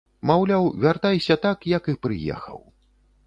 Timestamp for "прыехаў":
2.05-2.59